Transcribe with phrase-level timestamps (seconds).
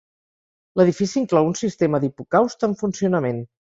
[0.79, 3.45] L'edifici inclou un sistema d'hipocaust en funcionament.